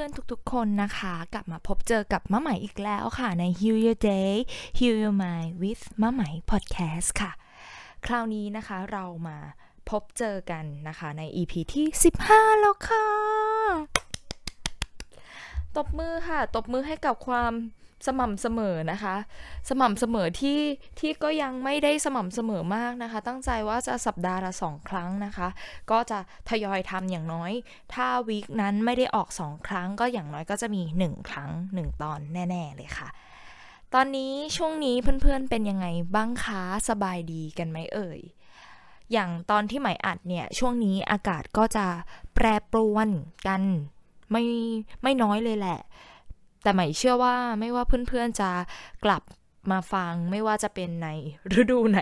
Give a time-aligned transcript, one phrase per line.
[0.00, 4.32] พื่อนๆทุกๆ คนนะคะ กลับมาพบเจอกับมะไหมอีกแล้วค่ะใน Heal Your Day
[4.78, 7.32] Heal Your Mind with มะไหม Podcast ค่ะ
[8.06, 9.38] คราวนี้นะคะเรามา
[9.90, 11.86] พบเจอกันนะคะใน EP ที่
[12.24, 13.06] 15 แล้วค่ะ
[15.76, 17.52] ตบมือค่ะ ตบมือให้กับความ
[18.06, 19.16] สม่ำเสมอนะคะ
[19.68, 20.60] สม่ำเสมอที่
[20.98, 25.48] ที่ก็ยังไม่ได้สม่ำเสมอมากนะคะ ตั้งใจว่าจะสัปดาห์ละสองครั้งนะคะ
[25.90, 26.18] ก็จะ
[26.48, 27.52] ทยอยทำอย่างน้อย
[27.94, 33.08] ถ้าวีคนั้นไม่ได้ออกสองครั้ง ก็อย่างน้อยก็จะมีหนึ่งครั้งหนึ่งตอนแน่ ๆ เลยค่ะ
[33.94, 38.20] ตอนนี้ช่วงนี้เพื่อนๆเป็นยังไงบ้างคะสบายดีกันไหมเอ่ย
[39.12, 41.86] อย่างตอนที่หม่อัดเนี่ยช่วงนี้อากาศก็จะ
[42.34, 43.08] แปรปรวน
[43.46, 43.62] กัน
[44.30, 44.44] ไม่
[45.02, 45.78] ไม่น้อยเลยแหละ
[46.62, 48.50] แต่ใหม่เชื่อว่าไม่ว่าเพื่อนๆจะ
[49.04, 49.22] กลับ
[49.70, 51.08] มาฟังไม่ว่าจะเป็นใน
[51.60, 52.00] ฤดูไหน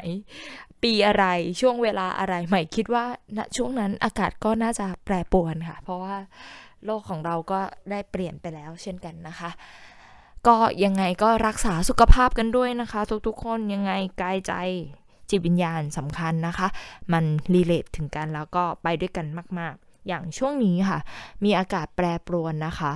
[0.83, 1.25] ปีอะไร
[1.61, 3.05] ช่วงเวลาอะไรใหม่คิดว่า
[3.37, 6.17] ณช่วงนั้นอากาศก็น่าจะแปรปรวนค่ะ เพราะว่า
[6.85, 9.51] โลกของเราก็ได้เปลี่ยนไปแล้วเช่นกันนะคะ
[10.47, 14.55] ก็ยังไงก็รักษาสุขภาพกันด้วยนะคะ ทุกๆคนยังไงกายใจ
[15.31, 16.69] จิตวิญญาณสำคัญนะคะ
[17.13, 19.27] มันรีเลทถึงกันแล้วก็ไปด้วยกัน
[19.59, 20.99] มาก ๆ อย่างช่วงนี้ค่ะ
[21.45, 22.93] มีอากาศแปรปรวนนะคะ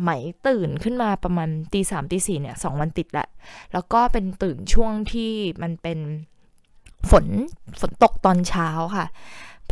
[0.00, 0.10] ไหม
[0.46, 3.28] ตื่นขึ้นมาประมาณตีสามตีสี่เนี่ยสองวันติดแหละ
[3.72, 5.98] แล้วก็เป็นตื่นช่วงที่มันเป็น
[7.10, 7.26] ฝน
[7.80, 9.06] ฝนตกตอนเช้าค่ะ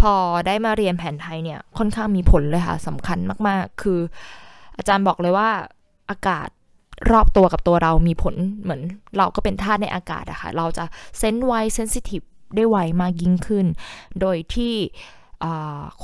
[0.01, 0.15] พอ
[0.47, 4.01] ได้มาเรียนแผนไทยเนี่ยค่อนข้างมีผลเลยค่ะสำคัญมากๆ คือ
[4.77, 5.49] อาจารย์บอกเลยว่า
[6.11, 6.49] อากาศ
[7.13, 8.81] รอบตัวกับตัวเรามีผลเหมือน
[9.19, 10.85] เราก็เป็นธาตุในอากาศอะค่ะ เราจะ
[11.19, 12.23] เซนไวเซนซิทีฟ
[12.55, 13.67] ได้ไวมากยิ่งขึ้น
[14.21, 14.75] โดยที่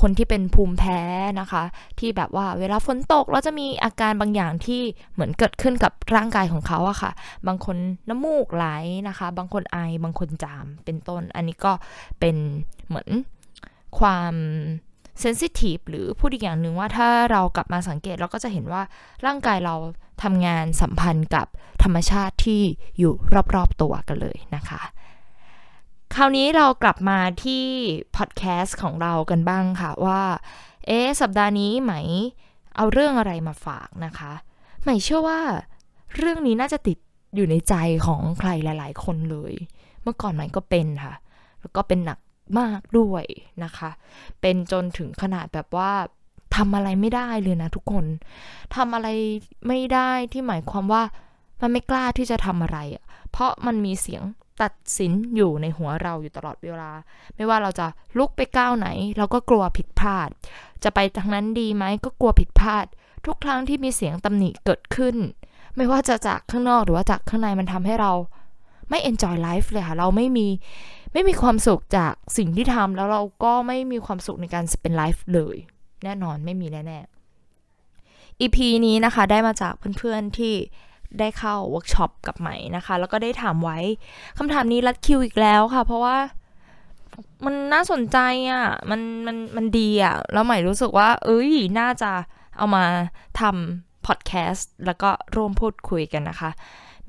[0.01, 0.99] คนที่เป็นภูมิแพ้
[1.39, 1.63] นะคะ
[1.99, 4.81] ที่แบบว่าเวลาฝนตกแล้วจะมีอาการบางอย่างที่
[5.13, 7.11] เหมือนเกิดขึ้นกับร่างกายของเขาอะค่ะ
[7.47, 7.77] บางคน
[8.09, 8.65] น้ำมูกไหล
[9.07, 11.73] นะคะ บางคนไอบางคนจามเป็นต้น อันนี้ก็
[12.19, 12.35] เป็น
[12.87, 13.09] เหมือน
[13.99, 14.33] ความ
[15.21, 18.81] เซนซิทีฟหรือพูดอีกอย่างหนึ่งว่าถ้าเรากลับมาสังเกตเราก็จะเห็นว่า
[19.25, 19.75] ร่างกายเรา
[20.23, 21.47] ทำงานสัมพันธ์กับ
[21.83, 22.61] ธรรมชาติที่
[22.99, 23.13] อยู่
[23.55, 24.81] รอบๆตัวกันเลยนะคะ
[26.15, 27.65] คราวนี้เรากลับมาที่
[28.15, 30.21] พอดแคสต์ของเรากันบ้างค่ะว่า
[30.87, 31.93] เอ๊สัปดาห์นี้ไหม
[32.75, 34.33] เอาเรื่องอะไรมาฝากนะคะ
[34.81, 35.41] ไหมเชื่อว่า
[36.17, 36.97] เรื่องนี้น่าจะติด
[37.35, 37.75] อยู่ในใจ
[38.05, 39.53] ของใครหลาย ๆ คนเลย
[40.03, 41.13] เมื่อก่อนไหมก็เป็นค่ะ
[41.61, 42.19] แล้วก็เป็นหนัก
[42.59, 43.23] มากด้วย
[43.63, 43.89] นะคะ
[44.41, 45.91] เป็นจนถึงขนาดแบบว่า
[46.55, 48.05] ทำอะไรไม่ได้เลยนะทุกคน
[48.75, 49.07] ทำอะไร
[49.67, 51.03] ไม่ได้ที่หมายความว่า
[51.61, 52.79] มันไม่กล้าที่จะทำอะไร
[53.31, 54.23] เพราะมันมีเสียง
[54.61, 56.91] ตัดสินอยู่ในหัวเราอยู่ตลอดเวลา
[57.35, 57.87] ไม่ว่าเราจะ
[58.17, 58.87] ลุกไปก้าวไหน
[59.17, 60.29] เราก็กลัวผิดพลาด
[60.83, 62.85] จะไปทางนั้นดีไหมก็กลัวผิดพลาด
[63.25, 65.15] ทุกครั้งที่มีเสียงตำหนิเกิดขึ้น
[65.75, 68.11] ไม่ว่าจะจากข้างนอกหรือว่าจากข้างในมันทำให้เรา
[68.89, 70.47] ไม่ enjoy life เลยค่ะ เราไม่มี
[71.13, 75.57] ไม่มีความสุขจากสิ่งที่ทำแล้วเราก็ไม่มีความสุขในการเป็นไลฟ์เลย
[76.03, 80.53] แน่นอนไม่มีแน่ๆ EP นี้นะคะได้มาจากเพื่อนๆที่
[81.19, 83.79] ได้เข้าเวิร์กช็อปกับใหม่นะคะ แล้วก็ได้ถามไว้
[84.37, 86.17] คำถามนี้ลัดคิวอีกแล้วค่ะ เพราะว่า
[87.45, 88.17] มันน่าสนใจ
[88.51, 92.11] อะ่ะ มันมันมันดีอะ่ะ แล้วใหม่รู้สึกว่า เอ้ย น่าจะ
[92.57, 92.85] เอามา
[93.39, 96.51] ทำพอดแคสต์แล้วก็ร่วมพูดคุยกันนะคะ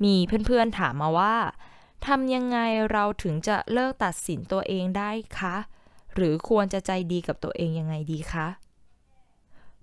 [0.03, 0.15] มี
[0.47, 1.35] เพื่อนๆถามมาว่า
[2.07, 2.57] ทำยังไง
[2.91, 5.55] เราถึงจะเลิกตัดสินตัวเองได้คะ
[6.15, 8.47] หรือควรจะใจดีกับตัวเองยังไงดีคะ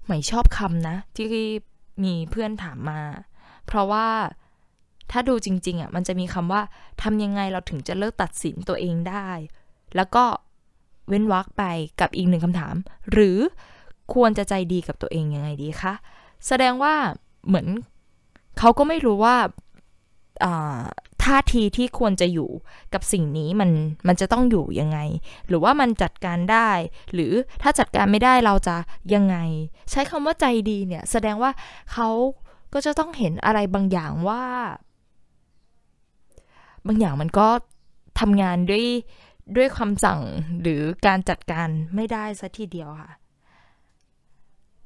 [0.05, 1.27] ใหม่ชอบคำนะ ที่
[2.05, 3.01] มีเพื่อนถามมา
[3.67, 4.09] เพราะว่า
[5.11, 6.63] ถ้าดูจริง ๆอะมันจะมีคำว่า
[7.03, 9.29] ทำยังไงเราถึงจะเลิกตัดสินตัวเองได้
[9.97, 10.25] แล้วก็
[11.09, 11.63] เว้นวรรคไป
[12.01, 12.75] กับอีกหนึ่งคำถาม
[13.13, 13.39] หรือ
[14.15, 15.93] ควรจะใจดีกับตัวเองยังไงดีคะ
[16.47, 16.95] แสดงว่า
[17.47, 17.67] เหมือน
[18.59, 19.37] เขาก็ไม่รู้ว่า
[21.23, 22.51] ท่าทีที่ควรจะอยู่
[22.95, 23.71] กับสิ่งนี้มัน
[24.09, 24.99] มันจะต้องอยู่ยังไง
[25.49, 26.71] หรือว่ามันจัดการได้
[27.15, 27.33] หรือ
[27.63, 28.77] ถ้าจัดการไม่ได้เราจะ
[29.15, 29.37] ยังไง
[29.91, 31.51] ใช้คำว่าใจดีเนี่ย แสดงว่า
[31.93, 32.09] เขา
[32.73, 34.45] ก็จะต้องเห็นอะไรบางอย่างว่า
[36.87, 37.49] บางอย่างมันก็
[38.21, 38.87] ทำงานด้วย
[39.57, 40.21] ด้วยคำสั่ง
[40.63, 43.11] หรือการจัดการไม่ได้ซะทีเดียวค่ะ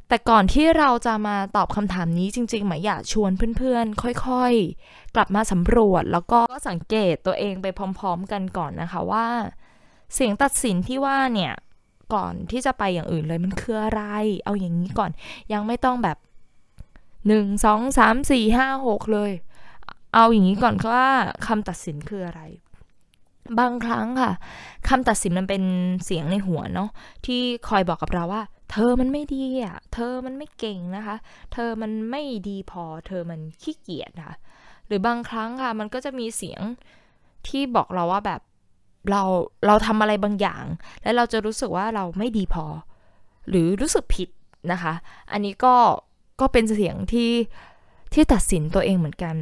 [0.09, 7.67] แต่ก่อนที่เราจะมาตอบคำถามนี้จริงๆหมายอยากชวนเพื่อนๆ ค่อยๆ กลับมาสำรวจแล้วก็สังเกตตัวเองไป
[7.99, 9.27] พร้อมๆ กันก่อนนะคะว่า
[10.15, 11.53] เสียงตัดสินที่ว่าเนี่ย
[12.15, 14.03] ก่อนที่จะไปอย่างอื่นเลยมันคืออะไร
[14.45, 15.11] เอาอย่างนี้ก่อน
[15.53, 16.17] ยังไม่ต้องแบบ
[17.27, 19.33] หนึ่งสองสามสี่ห้าหกเลย
[20.15, 21.07] เอาอย่างนี้ก่อนว่า
[21.47, 22.43] คำตัดสินคืออะไร
[23.59, 24.33] บางครั้งค่ะ
[24.89, 25.63] คำตัดสินมันเป็น
[26.05, 26.91] เสียงในหัวเนาะ
[27.27, 31.17] ที่คอยบอกกับเราว่า เธอมันไม่ดีอะ เธอมันไม่เก่งนะคะ
[31.53, 34.37] เธอมันไม่ดีพอ เธอมันขี้เกียจค่ะ
[34.87, 36.61] หรือบางครั้งค่ะ มันก็จะมีเสียง
[37.49, 38.41] ที่บอกเราว่าแบบ
[39.11, 39.23] เรา
[39.67, 40.65] เราทำอะไรบางอย่าง
[41.03, 42.67] แล้วเราจะรู้สึกว่าเราไม่ดีพอ
[43.49, 44.29] หรือรู้สึกผิด
[44.73, 44.95] นะคะ
[45.33, 45.75] อันนี้ก็
[46.41, 47.33] ก็เป็นเสียงที่
[48.15, 49.35] ที่ตัดสินตัวเองเหมือนกัน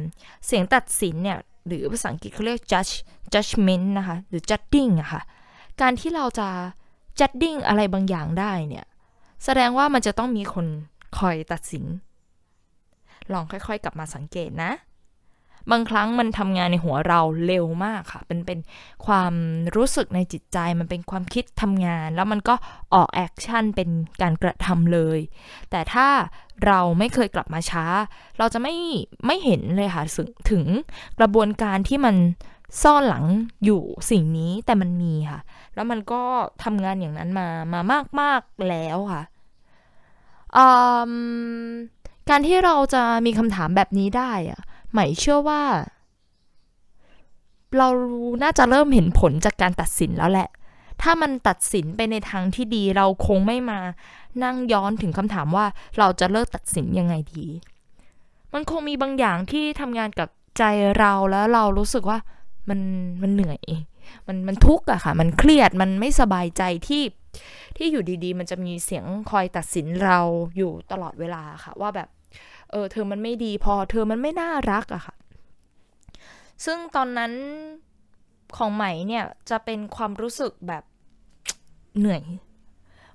[0.45, 1.37] เสียงตัดสินเนี่ย
[1.67, 2.93] หรือภาษาอังกฤษเขาเรียก judge
[3.33, 5.21] judgment นะคะหรือ judging อะคะ่ะ
[5.81, 6.47] การที่เราจะ
[7.19, 8.85] judging อะไรบางอย่างได้เนี่ย
[9.43, 10.65] แสดงว่ามันจะต้องมีคน
[11.17, 11.85] คอยตัดสิน
[13.33, 14.71] ลองค่อยๆกลับมาสังเกตนะ
[15.71, 18.59] บางครั้งมันทำงานในหัวเราเร็วมากค่ะเป็นเป็น
[19.05, 19.33] ความ
[19.75, 22.55] รู้สึกในจิตใจมันเป็นความคิดทำงาน แล้วมันก็
[22.93, 23.89] ออกแอคชั่นเป็น
[24.21, 25.19] การกระทำเลย
[25.71, 26.07] แต่ถ้า
[26.65, 27.85] เราไม่เคยกลับมาช้า
[28.37, 28.75] เราจะไม่
[29.25, 30.03] ไม่เห็นเลยค่ะ
[30.51, 30.63] ถึง
[31.19, 32.15] กระบวนการที่มัน
[32.83, 33.25] ซ่อนหลัง
[33.65, 33.81] อยู่
[34.11, 35.39] สิ่งนี้แต่มันมีค่ะ
[35.75, 36.21] แล้วมันก็
[36.63, 39.23] ทำงานอย่างนั้นมามามากมากแล้วค่ะ
[42.29, 44.61] การที่เราจะมีคำถามแบบนี้ได้อะ
[44.95, 45.61] หมายเชื่อว่า
[47.77, 47.87] เรา
[48.43, 50.49] น่าจะเริ่มเห็นผลจากการตัดสินแล้วแหละ
[51.01, 53.79] ถ้ามันตัดสินไปในทางที่ดี เราคงไม่มา
[54.43, 55.65] นั่งย้อนถึงคำถามว่า
[55.97, 57.45] เราจะเลิกตัดสินยังไงดี
[58.53, 60.63] มันคงมีบางอย่างที่ทำงานกับใจ
[60.97, 62.19] เราแล้วเรารู้สึกว่า
[62.69, 62.79] มัน
[63.21, 63.61] มันเหนื่อย
[64.27, 67.03] มันมันทุกข์อะค่ะ มันเครียด มันไม่สบายใจที่
[67.77, 70.19] ที่อยู่ดีๆ มันจะมีเสียงคอยตัดสินเรา
[70.57, 72.09] อยู่ตลอดเวลาค่ะ ว่าแบบ
[72.71, 75.15] เออเธอมันไม่ดีพอ เธอมันไม่น่ารักอะค่ะ
[76.65, 77.33] ซึ่งตอนนั้น
[78.57, 80.83] ของใหม่เนี่ยจะเป็นความรู้สึกแบบ
[81.97, 82.23] เหนื่อย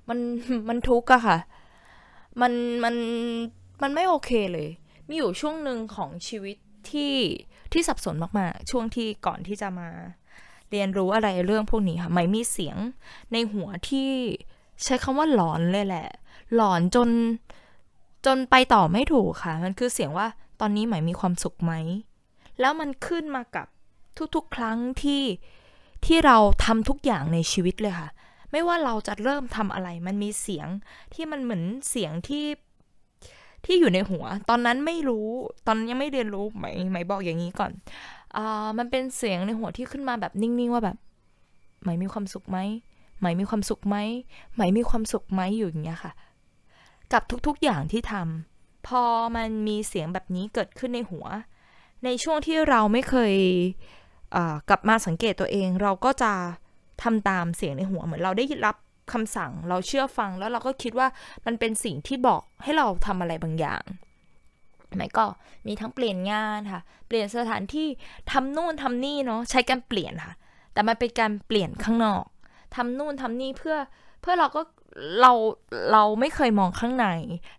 [0.09, 0.19] มัน
[0.69, 1.37] มันทุกข์อะค่ะ
[2.41, 2.53] มัน
[2.83, 2.95] มัน
[3.81, 4.69] มันไม่โอเคเลย
[5.07, 6.57] มีอยู่ช่วงหนึ่งของชีวิต
[6.91, 7.15] ที่
[7.71, 9.89] ที่สับสนมากๆ ช่วงที่ก่อนที่จะมา
[10.71, 12.77] เรียนรู้อะไรเรื่องพวกนี้ค่ะ ไม่มีเสียง
[13.31, 14.09] ในหัวที่
[14.83, 16.07] ใช้คำว่าหลอนเลยแหละ
[16.55, 17.09] หลอนจน
[18.25, 20.27] จนไปต่อไม่ถูกค่ะ มันคือเสียงว่า
[20.59, 21.73] ตอนนี้หมายมีความสุขไหม
[22.59, 23.67] แล้วมันขึ้นมากับ
[24.35, 25.23] ทุกๆ ครั้งที่
[26.05, 28.09] ที่เราทำทุกอย่างในชีวิตเลยค่ะ
[28.51, 30.67] ไม่ว่าเราจะเริ่มทำอะไร มันมีเสียง
[31.13, 32.45] ที่มันเหมือนเสียงที่
[33.65, 35.27] ที่อยู่ในหัว ตอนนั้นไม่รู้
[35.67, 37.71] ตอนยังไม่เรียนรู้ไหมไหมบอกอย่างนี้ก่อน
[38.35, 40.97] อ่ามันเป็นเสียงในหัวที่ขึ้นมาแบบนิ่งๆว่าแบบ
[41.81, 42.57] ไหมมีความสุขไหม
[43.19, 43.97] ไหมมีความสุขไหม
[44.55, 46.11] ไหมมีความสุขไหมอยู่อย่างเงี้ยค่ะ
[47.13, 49.03] กับทุกๆอย่างที่ทำพอ
[49.35, 51.25] มันมีเสียงแบบนี้เกิดขึ้นในหัว
[52.05, 53.35] ในช่วงที่เราไม่เคย
[54.69, 56.33] กลับมาสังเกตตัวเอง เราก็จะ
[57.03, 58.75] ทำตามเสียงในหัวเหมือนเราได้รับ
[59.13, 61.07] คำสั่งเราเชื่อฟังแล้วเราก็คิดว่า
[61.45, 63.83] มันเป็นสิ่งที่บอกให้เราทำอะไรบางอย่าง
[64.97, 65.25] หมก็
[65.67, 67.87] มีทั้งเปลี่ยนงานค่ะ เปลี่ยนสถานที่
[68.31, 70.33] ทำนู่นทำนี่เนาะใช้การเปลี่ยนค่ะ
[70.73, 72.23] แต่มันเป็นการเปลี่ยนข้างนอก
[72.75, 73.77] ทำนู่นทำนี่เพื่อ
[74.21, 74.61] เพื่อเราก็
[75.21, 75.31] เรา
[75.91, 77.07] เราไม่เคยมองข้างใน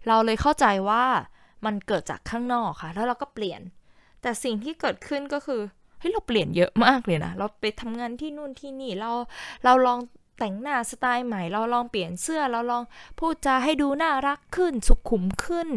[0.09, 1.05] เราเลยเข้าใจว่า
[1.65, 3.61] มันเกิดจากข้างนอกค่ะ แล้วเราก็เปลี่ยน
[4.23, 5.61] แต่สิ่งที่เกิดขึ้นก็คือ
[5.99, 9.11] เฮ้ยเราเปลี่ยนเยอะมากเลยนะเราไปทำงานที่นู่นที่นี่เรา
[9.65, 9.99] เราลอง
[10.39, 12.83] แต่งหน้าสไตล์ใหม่ เราลองเปลี่ยนเสื้อเราลอง
[13.19, 15.69] พูดจาให้ดูน่ารักขึ้น สุขุมขึ้น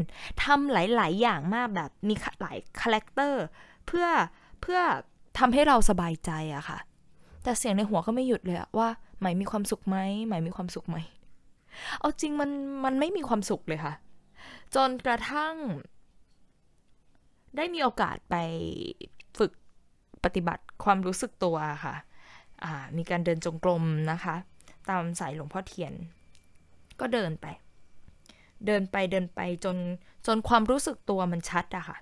[0.43, 3.43] ทำหลาย ๆ อย่างมากแบบมีหลาย character
[3.87, 4.07] เพื่อ
[4.61, 4.79] เพื่อ
[5.39, 6.79] ทำให้เราสบายใจอะค่ะ
[7.43, 9.97] แต่เสียงในหัวก็ไม่หยุดเลยว่าใหม่มีความสุขไหม
[10.27, 10.97] ใหม่มีความสุขไหม
[11.99, 12.49] เอาจริงมัน
[12.85, 13.93] มันไม่มีความสุขเลยค่ะ
[14.75, 15.55] จนกระทั่ง
[17.57, 18.35] ได้มีโอกาสไป
[19.37, 19.51] ฝึก
[20.23, 21.95] ปฏิบัติความรู้สึกตัวค่ะ
[22.97, 24.35] มีการเดินจงกรมนะคะ
[24.89, 25.93] ตามสายหลวงพ่อเทียน
[26.99, 27.45] ก็เดินไป
[28.65, 29.77] เดินไปเดินไปจน
[30.25, 31.97] จนความรู้สึกตัวมันชัดอะค่ะ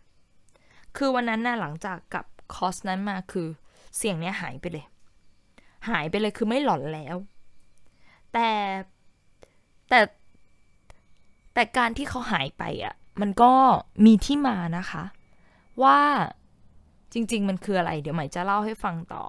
[0.98, 3.48] คือวันนั้นนะ่ะหลังจากกับคอร์สนั้นมาคือ
[3.98, 4.86] เสียงเนี้ยหายไปเลย
[5.90, 7.16] หายไปเลยคือไม่หลอนแล้ว
[8.34, 8.50] แต่
[9.94, 10.04] แต่
[11.54, 13.52] แต่การที่เขาหายไปอะ่ะ มันก็
[14.06, 15.04] มีที่มานะคะ
[15.84, 16.00] ว่า
[17.14, 19.24] จริง ๆ มันคืออะไร เดี๋ยวใหม่จะเล่าให้ฟังต่อ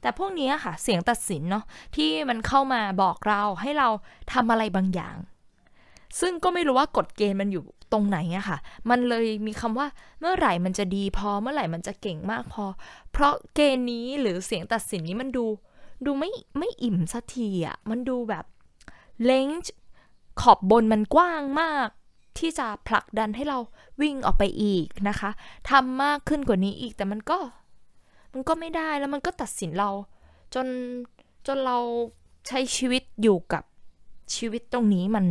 [0.00, 1.64] แต่พวกนี้ค่ะ เสียงตัดสินเนาะ
[1.96, 3.88] ที่มันเข้ามาบอกเราให้เรา
[4.32, 5.16] ทำอะไรบางอย่าง
[6.20, 8.58] ซึ่งก็ไม่รู้ว่ากฎเกณฑ์มันอยู่ตรงไหนอะค่ะ
[8.90, 9.86] มันเลยมีคำว่า
[10.20, 12.64] เมื่อไหร่มันจะดีพอเมื่อไหร่มันจะเก่งมากพอ
[13.12, 15.46] เพราะเกณฑ์นี้หรือเสียงตัดสินนี้มันดู
[16.06, 18.44] ดูไม่ไม่อิ่มสักทีอะมันดูแบบ
[19.24, 19.72] เลนจ์
[20.40, 21.88] ขอบบนมันกว้างมาก
[22.38, 23.58] ที่จะผลักดันให้เรา
[24.00, 25.30] วิ่งออกไปอีกนะคะ
[25.70, 27.38] ทำมากขึ้นกว่านี้อีกแต่มันก็
[28.32, 29.90] มันก็ไม่ได้แล้วมันก็ตัดสินเรา
[30.54, 30.66] จน
[31.46, 31.78] จนเรา
[32.46, 33.62] ใช้ชีวิตอยู่กับ
[34.34, 35.26] ชีวิตตรงนี้มัน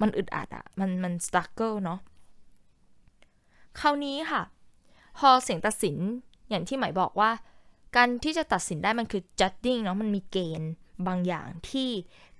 [0.00, 1.98] มันอึดอัดอะมันมัน struggle เนาะ
[3.80, 4.42] คราวนี้ค่ะ
[5.18, 5.96] พอเสียงตัดสิน
[6.48, 7.30] อย่างที่ใหม่บอกว่า
[7.96, 10.70] การที่จะตัดสินได้มันคือ judging เนาะมันมีเกณฑ์
[11.06, 11.88] บางอย่างที่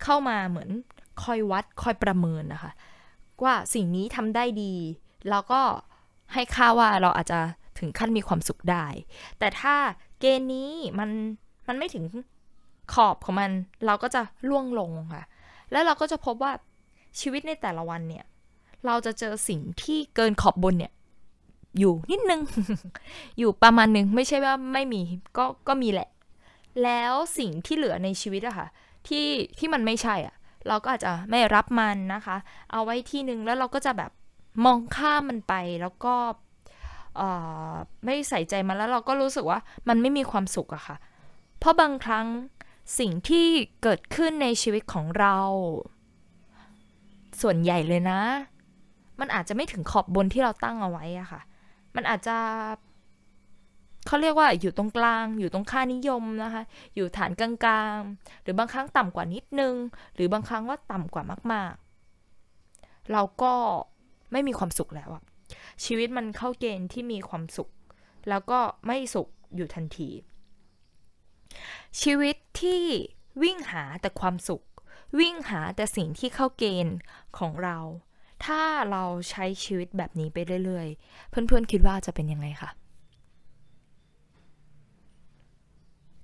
[0.02, 0.70] เข้ามาเหมือน
[1.22, 2.72] คอยวัดคอยประเมินนะคะ
[3.44, 4.75] ว่าสิ่งนี้ทำได้ดี
[5.30, 5.60] แล้วก็
[6.32, 7.40] ให้ค่าว่าเราอาจจะ
[7.78, 8.86] ถึงขั้นมีความสุขได้
[9.38, 9.75] แต่ถ้า
[10.20, 11.10] เกณฑ์นี้มัน
[11.68, 12.04] มันไม่ถึง
[12.92, 13.50] ขอบของมัน
[13.86, 15.25] เราก็จะล่วงลงค่ะ
[15.72, 16.52] แล้วเราก็จะพบว่า
[17.20, 18.25] ชีวิตในแต่ละวันเนี่ย
[18.86, 20.92] เราจะเจอสิ่งที่เกินขอบบนเนี่ย
[21.78, 22.40] อยู่นิดนึง
[23.38, 25.02] อยู่ประมาณนึง ไม่ใช่ว่าไม่มี
[25.36, 26.08] ก็ก็มีแหละ
[26.85, 28.68] แล้วสิ่งที่เหลือในชีวิตอะค่ะ
[29.09, 29.26] ที่
[29.59, 30.37] ที่มันไม่ใช่อะ
[30.68, 32.37] เราก็อาจจะไม่รับมันนะคะ
[32.73, 34.11] เอาไว้ที่หนึ่งแล้วเราก็จะแบบ
[34.64, 36.14] มองข้ามมันไปแล้วก็
[38.04, 40.97] ไม่ใส่ใจมันแล้วเราก็รู้สึกว่ามันไม่มีความสุขอะค่ะ
[41.59, 42.26] เพราะบางครั้ง
[42.99, 43.47] สิ่งที่
[43.83, 45.37] เกิดขึ้นในชีวิตของเรา
[47.40, 48.21] ส่วนใหญ่เลยนะ
[49.21, 51.40] มันอาจจะไม่ถึงขอบบนที่เราตั้งเอาไว้อะค่ะ
[51.97, 52.37] มันอาจจะ
[54.06, 56.62] เขาเรียกว่าอยู่ตรงกลาง อยู่ตรงค่านิยมนะคะ
[56.94, 57.50] อยู่ฐานกลา
[57.96, 59.75] งๆ หรือบางครั้งต่ำกว่านิดนึง
[60.14, 63.52] หรือบางครั้งว่าต่ำกว่ามากๆ เราก็
[64.32, 65.25] ไม่มีความสุขแล้วอะ
[65.84, 67.70] ชีวิตมันเข้าเกณฑ์ที่มีความสุข
[68.28, 70.10] แล้วก็ไม่สุขอยู่ทันที
[72.00, 72.82] ชีวิตที่
[73.42, 74.62] วิ่งหาแต่ความสุข
[75.18, 76.96] วิ่งหาแต่สิ่งที่เข้าเกณฑ์
[77.38, 77.78] ของเรา
[78.44, 82.70] ถ้าเราใช้ชีวิตแบบนี้ไปเรื่อยๆ เพื่อนๆคิดว่าจะเป็นยังไงคะ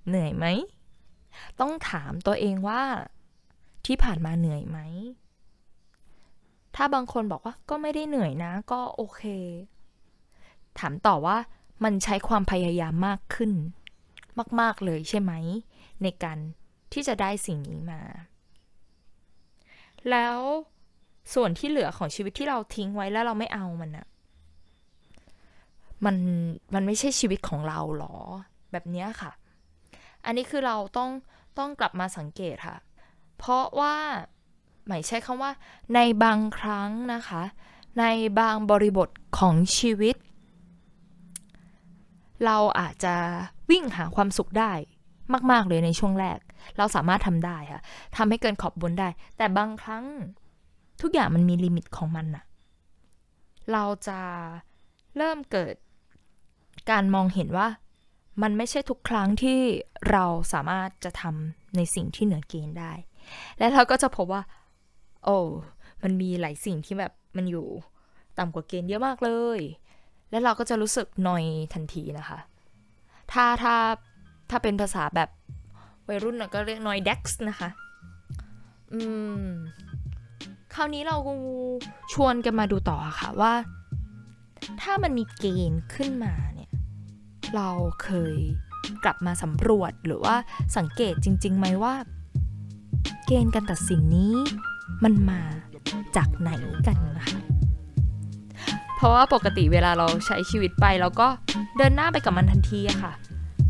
[0.08, 0.46] เหนื่อยไหม
[1.60, 2.82] ต้องถามตัวเองว่า
[3.86, 4.78] ที่ผ่านมาเหนื่อยไหม
[6.76, 9.22] ถ้าบางคนบอกว่าก็ไม่ได้เหนื่อยนะ ก็โอเค
[10.78, 11.36] ถามต่อว่า
[11.84, 13.52] มันใช้ความพยายามมากขึ้น
[14.60, 15.32] มาก ๆ เลยใช่ไหม
[16.02, 16.38] ในการ
[16.92, 18.00] ที่จะได้สิ่งนี้มา
[20.10, 20.38] แล้ว
[21.34, 24.06] ส่วนที่เหลือของชีวิตที่เราทิ้งไว้แล้วเราไม่เอามันอะ
[26.04, 26.16] มัน
[26.74, 28.14] มันไม่ใช่ชีวิตของเราหรอ
[28.72, 29.32] แบบนี้ค่ะ
[30.24, 31.10] อันนี้คือเราต้อง
[31.58, 32.76] ต้องกลับมาสังเกตค่ะ
[33.38, 33.96] เพราะว่า
[34.86, 35.52] หมายใช้คำว่า
[35.94, 37.42] ในบางครั้งนะคะ
[38.00, 38.04] ใน
[38.38, 40.16] บางบริบทของชีวิต
[42.44, 43.14] เราอาจจะ
[43.70, 44.72] วิ่งหาความสุขได้
[45.50, 46.38] มาก ๆ เลยในช่วงแรก
[46.78, 47.80] เราสามารถทำได้ค่ะ
[48.16, 50.04] ทำให้เกินขอบบนได้ แต่บางครั้ง
[51.02, 52.44] ทุกอย่างมันมีลิมิตของมันอะ
[53.72, 54.20] เราจะ
[55.16, 55.74] เริ่มเกิด
[56.90, 57.66] การมองเห็นว่า
[58.42, 59.58] มันไม่ใช่ทุกครั้งที่
[60.10, 62.92] เราสามารถจะทำในสิ่งที่เหนือเกณฑ์ได้
[63.58, 64.42] และเราก็จะพบว่า
[65.24, 65.38] โอ้
[66.02, 67.66] มันมีหลายสิ่งที่แบบมันอยู่
[68.38, 69.60] ต่ำกว่าเกณฑ์เยอะมากเลย
[70.30, 72.38] และเราก็จะรู้สึกหน่อยทันทีนะคะ
[73.32, 73.74] ถ้าถ้า
[74.50, 75.28] ถ้าเป็นภาษาแบบ
[76.08, 77.68] วัยรุ่นก็เรียกนอยเด็กซ์นะคะ
[78.92, 79.00] อื
[79.42, 79.46] ม
[80.74, 81.16] คราวนี้เรา
[82.12, 83.52] ชวนกันมาดูต่อค่ะว่า
[84.82, 86.61] ถ้ามันมีเกณฑ์ขึ้นมาเนี่ย
[87.56, 87.68] เรา
[88.02, 88.36] เคย
[89.04, 90.36] กลับมาสำรวจหรือว่า
[90.76, 91.94] สังเกตจริงๆไหมว่า
[93.26, 94.34] เกณฑ์การตัดสินนี้
[95.04, 95.40] มันมา
[96.16, 96.50] จากไหน
[96.86, 97.40] กันนะคะ
[98.96, 101.28] เพราะว่าปกติเวลาเราใช้ชีวิตไปเราก็
[101.76, 103.12] เดินหน้าไปกับมันทันทีอะค่ะ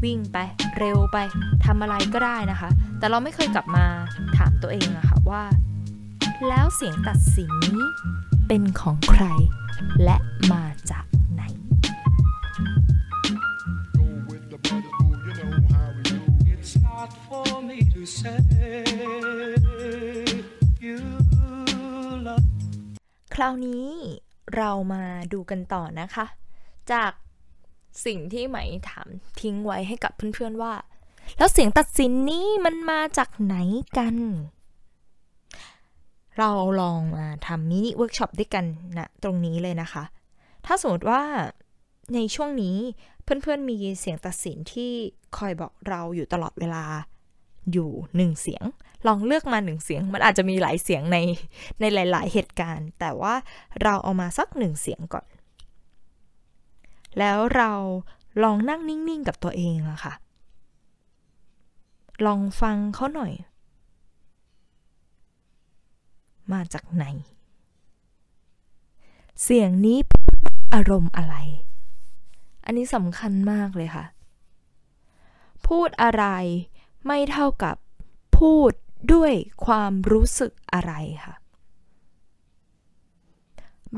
[0.05, 0.39] วิ่งไป
[0.79, 1.19] เร็วไป
[1.65, 3.85] ทำอะไรก็ได้นะคะ แต่เราไม่เคยกลับมา
[4.37, 5.43] ถามตัวเองอะค่ะว่า
[6.49, 7.83] แล้วเสียงตัดสินนี้
[8.49, 9.25] เป็นของใคร
[10.05, 10.17] และ
[10.53, 11.05] มาจาก
[23.35, 23.87] คราวนี้
[24.57, 26.27] เรามาดูกันต่อนะคะ
[26.93, 27.13] จาก
[28.07, 28.59] สิ่งที่ไหม
[28.89, 29.09] ถาม
[29.41, 30.75] ทิ้งไว้ให้กับเพื่อนๆว่า
[31.39, 33.57] แล้วเสียงตัดสินนี้มันมาจากไหน
[33.99, 34.17] กัน
[36.39, 38.65] เราลองมาทำ mini workshop ด้วยกัน
[38.99, 40.05] นะตรงนี้เลยนะคะ
[40.67, 41.23] ถ้าสมมติว่า
[42.15, 42.77] ในช่วงนี้
[43.23, 44.91] เพื่อนๆมีเสียงตัดสินที่
[45.37, 46.85] คอยบอกเราอยู่ตลอดเวลา
[47.73, 48.65] อยู่หนึ่งเสียง
[49.07, 51.19] ลองเลือกมาหนึ่งเสียง มันอาจจะมีหลายเสียงใน
[51.81, 53.35] ในหลาย ๆ เหตุการณ์ แต่ว่า
[53.83, 55.27] เราเอามาสักหนึ่งเสียงก่อน
[57.19, 57.73] แล้วเรา
[58.43, 60.15] ลองนั่งนิ่ง ๆ กับตัวเองอะค่ะ
[62.27, 63.33] ลองฟังเขาหน่อย
[66.53, 67.05] มาจากไหน
[69.43, 69.99] เสียงนี้
[70.75, 71.37] อารมณ์อะไร
[72.65, 74.05] อันนี้สำคัญมากเลยค่ะ
[75.67, 76.25] พูดอะไร
[77.07, 77.77] ไม่เท่ากับ
[78.37, 78.73] พูด
[79.13, 79.33] ด้วย
[79.67, 80.93] ความรู้สึกอะไร
[81.25, 81.35] ค่ะ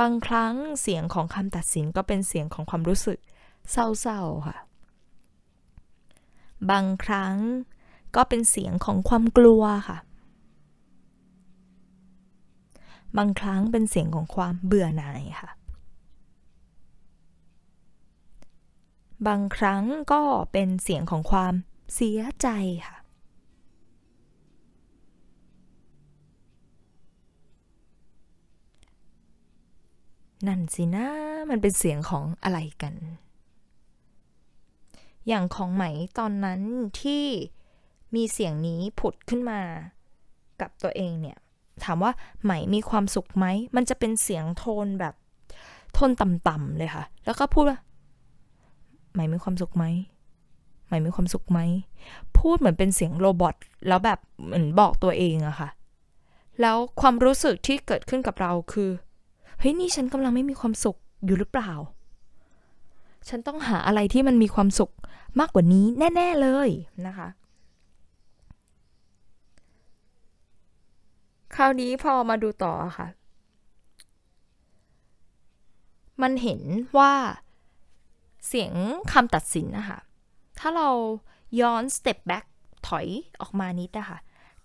[0.00, 3.18] บางครั้งเสียงของคำตัดสินก็เป็นเสียงของความรู้สึก
[3.70, 4.56] เศร้าๆค่ะ
[6.70, 7.36] บางครั้ง
[8.16, 9.98] ก็เป็นเสียงของความกลัวค่ะ
[13.18, 15.50] บางครั้งเป็นเสียงของความเบื่อหน่ายค่ะ
[19.26, 19.82] บางครั้ง
[20.12, 21.54] ก็เป็นเสียงของความ
[21.94, 22.48] เสียใจ
[22.86, 22.96] ค่ะ
[30.46, 31.06] นั่นสินะ
[31.50, 32.94] มันเป็นเสียงของอะไรกัน
[35.28, 35.84] อย่างของไหม
[36.18, 36.60] ตอนนั้น
[37.00, 37.24] ที่
[38.14, 39.60] มีเสียงนี้ผุดขึ้นมา
[40.60, 41.38] กับตัวเองเนี่ย
[41.84, 42.12] ถามว่า
[42.42, 45.14] ไหมมีความสุขไหม มันจะเป็นเสียงโทนแบบ
[45.94, 47.78] โทนต่ำๆเลยค่ะ แล้วก็พูดว่า
[49.12, 49.84] ไหมมีความสุขไหม
[50.88, 51.60] หมมีความสุขไหม
[52.38, 53.54] พูดเหมือนเป็นเสียงโรบอท
[53.88, 55.68] แล้วแบบเหมือนบอกตัวเองอะค่ะ
[56.60, 58.90] แล้วความรู้สึกที่เกิดขึ้นกับเราคือ
[59.58, 61.72] เฮ้ยนี่ฉันกำลังไม่มีความสุขอยู่หรือเปล่า
[63.28, 64.92] ฉันต้องหาอะไรที่มันมีความสุข
[65.40, 66.68] มากกว่านี้แน่ ๆเลย
[67.06, 67.28] นะคะ
[71.54, 73.08] คราวนี้พอมาดูต่อค่ะ
[76.22, 76.60] มันเห็น
[76.98, 77.12] ว่า
[78.46, 78.72] เสียง
[79.12, 79.98] คำตัดสินนะคะ
[80.66, 80.90] ถ้าเรา
[81.60, 82.44] ย้อน step back
[82.88, 83.06] ถอย
[83.40, 84.18] ออกมานิดนะคะ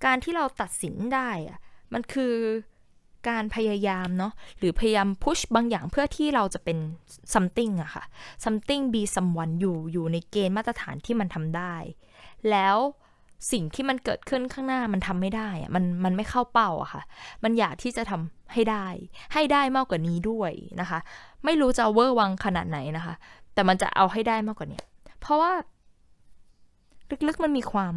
[0.06, 1.60] การที่เราตัดสินได้อะ
[1.94, 2.34] มันคือ
[3.30, 6.78] การพยายามเนาะหรือพยายามพุชบางอย่างเพื่อที่เราจะเป็น
[7.34, 8.04] something อะค่ะ
[8.46, 11.76] something be someone อยู่อยู่ในเกณฑ์มาตรฐานที่มันทำได้
[12.50, 12.78] แล้ว
[13.52, 17.02] สิ่งที่มันเกิดขึ้นข้างหน้ามันทำไม่ได้อะมันมันไม่เข้าเป้าอะค่ะ
[17.44, 18.88] มันอยากที่จะทำให้ได้
[19.34, 20.52] ให้ได้มากกว่านี้ด้วย
[20.82, 21.00] นะคะ
[21.46, 23.16] ไม่รู้จะเวอร์วังขนาดไหนนะคะ
[23.54, 24.82] แต่มันจะเอาให้ได้มากกว่านี้
[25.22, 25.52] เพราะว่า
[27.28, 27.96] ลึกๆมันมีความ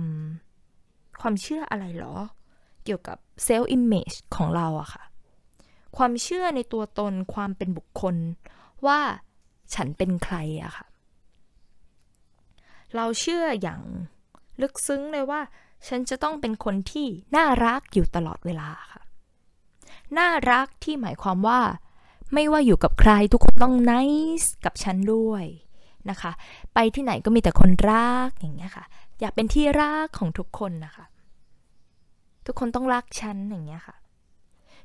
[1.21, 2.17] ความเชื่ออะไรหรอ
[2.85, 5.03] เกี่ยวกับเซลล์อิมเมจของเราอะค่ะ
[5.97, 8.17] ความเชื่อในตัวตนความเป็นบุคคล
[8.87, 9.01] ว่า
[9.75, 10.87] ฉันเป็นใครอะค่ะ
[12.97, 13.81] เราเชื่ออย่าง
[14.61, 15.41] ลึกซึ้งเลยว่า
[15.89, 17.07] ฉันจะต้องเป็นคนที่
[17.37, 19.03] น่ารักอยู่ตลอดเวลาค่ะ
[20.19, 21.61] น่ารักที่หมายความว่า
[22.35, 25.45] ไม่ว่าอยู่กับใครทุกคนต้อง nice กับฉันด้วย
[26.11, 26.33] นะคะ
[26.75, 28.85] ไปที่ไหนก็มีแต่คนรักอย่างเงี้ยค่ะ
[29.23, 31.05] อยากเป็นที่รักของทุกคนนะคะ
[32.47, 33.97] ทุกคนต้องรักฉันอย่างเงี้ยค่ะ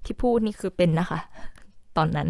[0.05, 1.19] ที่พูดนี่คือเป็นนะคะ
[1.97, 2.29] ตอนนั้น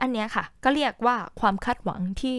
[0.00, 2.38] อันเนี้ยค่ะ ก็เรียกว่าความคาดหวังที่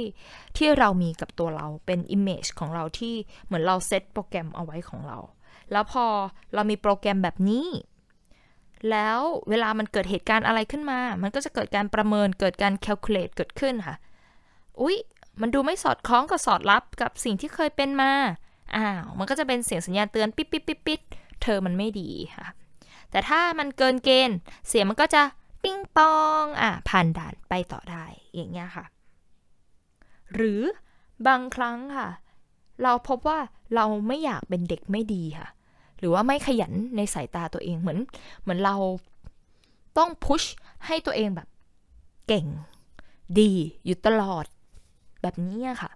[0.58, 5.18] ที่เรามีกับตัวเราเป็น image ของเราที่เหมือนเราเซตโปรแกรมเอาไว้ของเรา
[5.72, 6.06] แล้วพอ
[6.54, 7.68] เรามีโปรแกรมแบบนี้
[8.90, 13.96] แล้วเวลามันเกิดเหตุการณ์อะไรขึ้นมา มันก็จะเกิดการประเมิน เกิดการ calculate เกิดขึ้นค่ะ
[14.82, 14.98] อุ๊ย
[15.42, 18.12] มันดูไม่สอดคล้องกับสอดรับกับสิ่งที่เคยเป็นมา
[18.76, 21.02] อ้าว มันก็จะเป็นเสียงสัญญาณเตือนปิ๊ดปิ๊ดปิ๊ดปิ๊ด
[21.42, 22.48] เธอมันไม่ดีค่ะ
[23.12, 25.22] แต่ถ้ามันเกินเกณฑ์ เสียงมันก็จะ
[25.64, 28.86] ปิ้งปอง อะ ผ่านด่านไปต่อได้ อย่างเงี้ยค่ะ
[30.34, 30.62] หรือ
[31.28, 32.10] บางครั้งค่ะ
[32.84, 33.40] เราพบว่า
[33.76, 35.48] เราไม่อยากเป็นเด็กไม่ดีค่ะ
[36.00, 38.00] หรือว่าไม่ขยันในสายตาตัวเอง เหมือน
[38.42, 38.76] เหมือนเรา
[39.98, 40.44] ต้องพุช
[40.86, 41.48] ให้ตัวเองแบบ
[42.28, 42.46] เก่ง
[43.40, 43.52] ดี
[43.86, 44.46] อยู่ตลอด
[45.22, 45.92] แบบนี้ค่ะ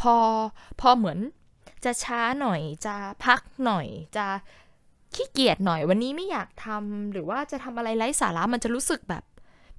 [0.00, 0.14] พอ
[0.80, 1.18] พอเหมือน
[1.84, 4.26] จะช้าหน่อยจะพักหน่อยจะ
[5.14, 9.24] ขี้เกียจหน่อยวันนี้ไม่อยากทำหรือว่าจะทำอะไรไร้สาระมันจะรู้สึกแบบ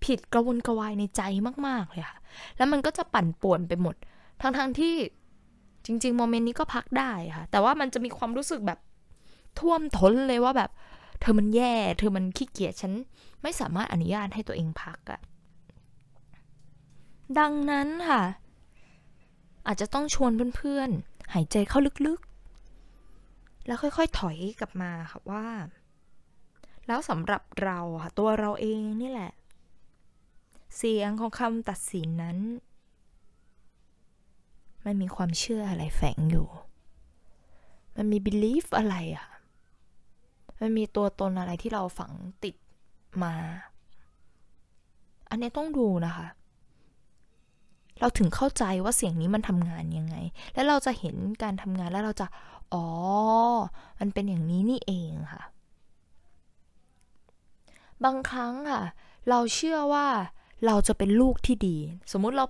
[0.05, 1.21] ผิดกระวนกระวายในใจ
[1.67, 2.19] มาก ๆ เลยค่ะ
[2.57, 3.95] แล้วมันก็จะปั่นป่วนไปหมด
[4.41, 4.95] ทั้งๆทที่
[5.85, 8.79] จริงๆโมเมนต์นี้ก็พักได้ค่ะ แต่ว่ามันจะมีความรู้สึกแบบ
[9.59, 10.71] ท่วมท้นเลยว่าแบบ
[11.21, 12.93] เธอมันแย่ เธอมันขี้เกียจฉัน
[13.41, 15.21] ไม่สามารถอนุญาตให้ตัวเองพักอะ
[17.39, 18.21] ดังนั้นค่ะ
[19.67, 25.47] อาจจะต้องชวนเพื่อนๆ หายใจเข้าลึกๆ แล้วค่อยๆ ถอยกลับมาค่ะว่า
[26.87, 29.31] แล้วสำหรับเราค่ะตัวเราเองนี่แหละ
[30.77, 32.37] เสียงของคำตัดสินนั้น
[34.85, 36.47] มันมีความเชื่ออะไรแฝงอยู่
[37.95, 39.27] มันมี belief อะไรอะ
[40.59, 42.11] มันมีตัวตนอะไรที่เราฝัง
[42.43, 42.55] ติด
[43.23, 43.33] มา
[45.29, 46.27] อันนี้ต้องดูนะคะ
[48.03, 50.15] เราถึงเข้าใจว่าเสียงนี้มันทำงานยังไง
[50.53, 52.27] แล้วเราจะเห็นการทำงานแล้วเราจะ
[52.73, 52.85] อ๋อ
[53.99, 55.43] มันเป็นอย่างนี้นี่เองค่ะ
[58.03, 58.83] บางครั้งค่ะ
[59.29, 60.07] เราเชื่อว่า
[60.65, 61.77] เราจะเป็นลูกที่ดี
[62.11, 62.45] สมมุติเรา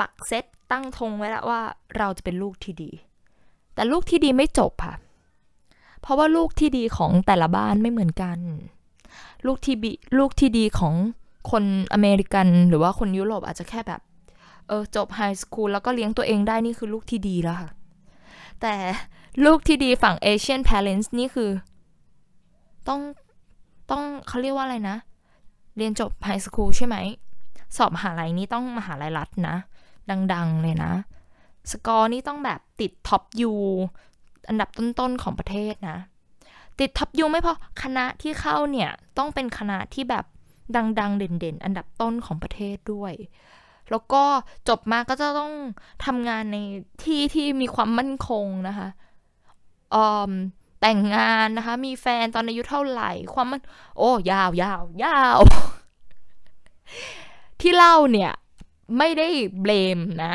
[0.00, 1.60] ปักเซตตั้งธงไว้แล้วว่า
[1.96, 2.90] เราจะเป็นลูกที่ดี
[3.74, 4.94] แต่ลูกที่ดีไม่จบค่ะ
[6.00, 8.38] เพราะว่าลูกที่ดีของแต่ละบ้านไม่เหมือนกัน
[9.46, 10.94] ลูกที่บีลูกที่ดีของ
[11.50, 14.00] คนอเมริกันหรือว่าคนยุโรปอาจจะแค่แบบ
[14.68, 17.70] เออจบ high school แล้วก็เลี้ยงตัวเองได้นี่คือลูกที่ดีแล้วค่ะ
[18.60, 18.74] แต่
[19.44, 21.50] ลูกที่ดีฝั่งเอเชียน parents นี่คือ
[22.88, 23.00] ต้อง
[23.90, 24.96] ต้องเขาเรียกว่าอะไรนะ
[25.76, 26.96] เรียนจบ high school ใช่ไหม
[27.76, 29.56] สอบมหาลัยนี้ต้องมหาลัยรัฐนะ
[30.34, 30.92] ดัง ๆ เลยนะ
[31.70, 33.52] สกอร์นี่ต้องแบบติด top U
[34.48, 35.98] อันดับต้น ๆ ของประเทศนะ
[36.80, 40.24] ติด top U ไม่พอคณะที่เข้าเนี่ย ต้องเป็นคณะที่แบบ
[41.00, 43.12] ดัง ๆ เด่น ๆ อันดับต้นของประเทศด้วย
[43.90, 44.22] แล้วก็
[44.68, 45.52] จบมาก็จะต้อง
[46.04, 46.56] ทำงานใน
[47.04, 48.88] ที่ที่มีความมั่นคงนะคะ
[49.94, 49.96] อ
[50.30, 50.32] อ
[50.80, 53.60] แต่งงานนะคะ มีแฟนตอนอายุเท่าไหร่ ความมัน
[53.98, 55.38] โอ้ยาวยาวยาว
[57.60, 58.32] ที่เล่าเนี่ย
[58.98, 59.28] ไม่ได้
[59.60, 60.34] blame นะ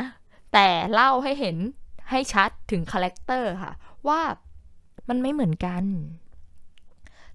[0.54, 1.58] แต่เล่าให้เห็น
[2.10, 3.74] ให้ชัดถึง character ค่ะ
[4.08, 4.22] ว่า
[5.10, 5.84] มันไม่เหมือนกัน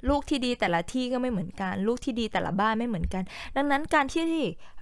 [0.09, 3.23] ลูกที่ดีแต่ละที่ก็ไม่เหมือนกัน ลูกที่ดีแต่ละบ้านไม่เหมือนกัน
[3.57, 4.25] ดังนั้นการที่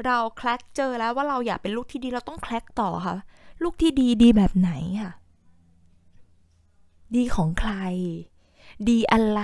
[0.05, 3.17] เราแคลกเจอแล้วว่าเราอยากเป็นลูกที่ดีเราต้องแคลกต่อค่ะ
[3.63, 5.13] ลูกที่ดีดีแบบไหนค่ะ
[7.15, 7.73] ดีของใคร
[8.89, 9.43] ดีอะไร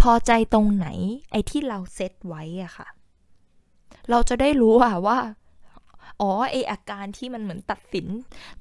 [0.00, 0.86] พอใจตรงไหน
[1.30, 2.88] ไอ้ที่เราเซตไว้อะค่ะ
[4.10, 5.18] เราจะได้รู้อะว่า
[6.20, 8.06] อ๋อไออาการที่มันเหมือนตัดสิน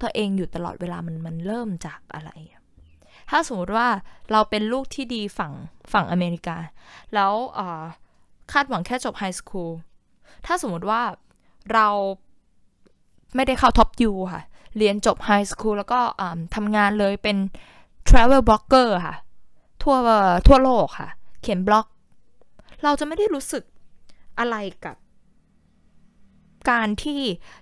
[0.01, 2.31] ตัวเองอยู่ตลอดเวลามันมันเริ่มจากอะไร
[3.29, 3.87] ถ้าสมมติว่า
[4.31, 5.53] เราเป็นลูกที่ดีฝั่ง
[5.93, 6.57] ฝั่งอเมริกา
[7.13, 7.33] แล้ว
[8.51, 9.71] คาดหวังแค่จบ high school
[10.45, 11.01] ถ้าสมมติว่า
[11.73, 11.87] เรา
[13.35, 14.41] ไม่ได้เข้า top U ค่ะ
[14.77, 15.99] เรียนจบ high school แล้วก็
[16.55, 17.37] ทำงานเลยเป็น
[18.07, 19.15] travel blogger ค่ะ
[19.81, 19.95] ทั่ว
[20.47, 21.09] ทั่วโลกค่ะ
[21.41, 21.87] เขียนบล็อก
[22.83, 23.63] เราจะไม่ได้รู้สึก
[24.39, 24.55] อะไร
[24.85, 24.95] กับ
[26.69, 27.21] การที่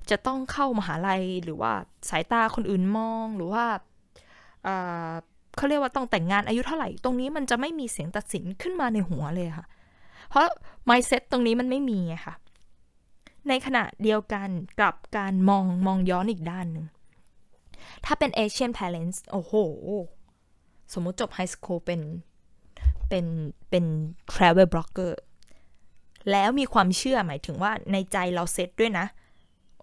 [0.09, 1.73] จะต้องเข้ามหาลัยหรือว่า
[2.09, 3.65] สายตาคนอื่นมองหรือว่า
[5.55, 9.65] เขาเรียกว่าต้องแต่งงานอายุเท่าไหร่ ตรงนี้มันจะไม่มีเสียงตัดสินขึ้นมาในหัวเลยค่ะ
[10.29, 10.47] เพราะ
[10.89, 12.35] mindset ตรงนี้มันไม่มีไงค่ะ
[13.49, 14.49] ในขณะเดียวกัน
[14.81, 16.85] กับการมองมองย้อนอีกด้านหนึ่ง
[18.05, 19.53] ถ้าเป็น Asian Talents โอ้โห
[20.93, 22.01] สมมติจบไฮสคูลเป็น
[23.09, 23.25] เป็น
[23.69, 23.85] เป็น
[24.33, 25.13] travel blogger
[26.31, 29.05] แล้วมีความเชื่อหมายถึงว่าในใจเราเซตด้วยนะ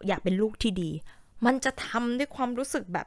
[0.07, 0.91] อยากเป็นลูกที่ดี
[1.47, 3.07] มันจะทำด้วยความรู้สึกแบบ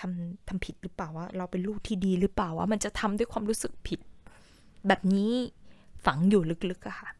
[0.00, 4.00] ทำทำผิดหรือเปล่าวะเราเป็นลูกที่ดีหรือเปล่าวะมันจะทำด้วยความรู้สึกผิด
[4.88, 5.30] แบบนี้
[6.06, 7.10] ฝังอยู่ลึกๆอะค่ะ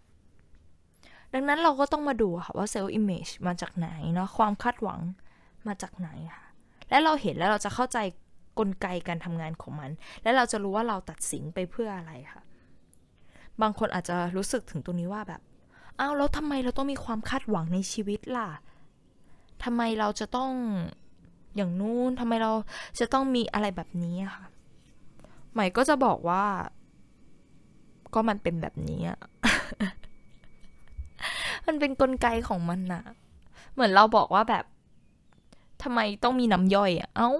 [1.32, 5.00] ดังนั้นเราก็ต้องมาดูค่ะว่า self image มาจากไหนเนาะความคาดหวัง
[5.66, 6.46] มาจากไหนค่ะ
[6.90, 7.98] และเราเห็นแล้วเราจะเข้าใจ
[8.58, 9.90] กลไกการทำงานของมัน
[10.22, 12.42] และเราจะรู้ว่าเราตัดสินไปเพื่ออะไรค่ะ
[13.62, 15.40] บางคนอาจจะรู้สึกถึงตรงนี้ว่าแบบ
[16.00, 18.48] อ้าวแล้วทำไมเราต้องมีความคาดหวังในชีวิตล่ะ
[19.64, 20.50] ทำไมเราจะต้อง
[21.56, 22.52] อย่างนู้นทำไมเรา
[22.98, 24.44] จะต้องมีอะไรแบบนี้ค่ะ
[25.52, 26.44] ใหม่ก็จะบอกว่า
[28.14, 29.02] ก็มันเป็นแบบนี้
[31.66, 33.04] มันเป็นนกลไกของมันอะ
[33.72, 34.64] เหมือนเราบอกว่าแบบ
[35.82, 37.30] ทำไมต้องมีน้ำย่อยอะเอา้า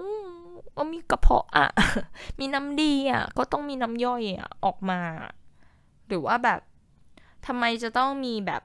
[0.77, 1.67] ก็มีกระเพาะอะ
[2.39, 4.99] มีน้ำดีอะก็ต้องมีน้ำย่อยอะออกมา
[6.07, 6.59] หรือว่าแบบ
[7.45, 8.61] ทำไมจะต้องมีแบบ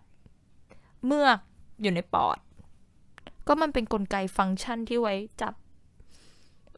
[1.05, 1.39] เมือก
[1.81, 2.39] อยู่ในปอด
[3.47, 5.55] ก็มันเป็นนกลไกฟังก์ชันที่ไว้จับ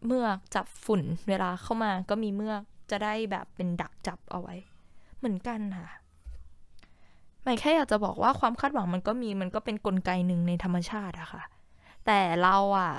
[0.07, 4.55] เมือกจับฝุ่นเวลาเข้ามาก็มีเมือกจะได้แบบเป็นดักจับเอาไว้
[5.19, 5.91] เหมือนกันค่ะ
[7.43, 11.43] ไม่แค่อยากจะบอกว่าความคาดหวังมันก็มีมันก็เป็นนกลไกหนึ่งในธรรมชาติอะค่ะ
[12.07, 12.93] แต่เราอะ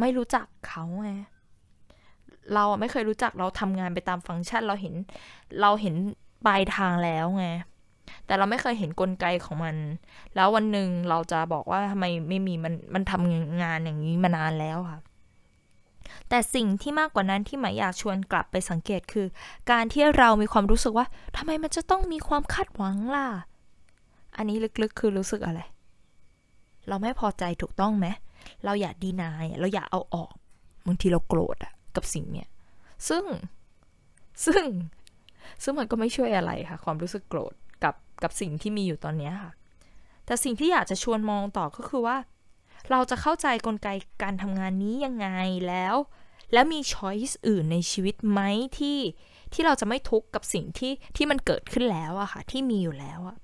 [0.00, 1.10] ไม่รู้จักเขาไง
[2.54, 4.94] เราไม่เคยรู้จักเราทำงานไปตามฟังก์ชันเราเห็น
[5.60, 5.94] เราเห็น
[6.46, 7.46] ปลายทางแล้วไง
[8.26, 9.76] แต่เราไม่เคยเห็นนกลไกของมัน
[10.34, 15.00] แล้ววันหนึ่งเราจะบอกว่าทำไมไม่มีมันมันทำงานอย่างนี้มานานแล้วค่ะ
[16.28, 19.26] แต่สิ่งที่มากกว่านั้นที่หมายอยากชวนกลับไปสังเกตคือ
[19.70, 23.26] การที่เรามีความรู้สึกว่าทำไมมันจะต้องมีความคาดหวังล่ะ
[24.36, 25.60] อันนี้ลึกๆคือรู้สึกอะไร
[26.88, 28.06] เราไม่พอใจถูกต้องไหม
[28.64, 30.32] เราอยากดีนายเราอยากเอาออก
[30.86, 32.48] บางทีเราโกรธอะกับสิ่งเนี้ย
[33.08, 33.24] ซึ่ง
[34.46, 34.64] ซึ่ง
[35.62, 37.54] ซึ่งมันก็ไม่ช่วยอะไรค่ะ ความรู้สึกโกรธ
[38.24, 39.52] กับสิ่งที่มีอยู่ตอนนี้ค่ะ
[40.26, 42.16] แต่สิ่งที่อยากจะชวนมองต่อก็คือว่า
[42.90, 43.88] เราจะเข้าใจกลไก
[44.22, 45.28] การทำงานนี้ยังไง
[45.68, 45.96] แล้ว
[46.52, 48.40] แล้วมีช้อยส์อื่นในชีวิตไหม
[48.78, 48.98] ที่
[49.52, 53.36] ที่เราจะไม่ทุกข์กับสิ่งที่ที่มันเกิดขึ้นแล้วอะค่ะ ที่มีอยู่แล้วอะ